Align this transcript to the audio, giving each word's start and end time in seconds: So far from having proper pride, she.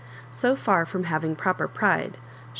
So 0.31 0.55
far 0.55 0.87
from 0.87 1.03
having 1.03 1.35
proper 1.35 1.67
pride, 1.67 2.15
she. 2.17 2.21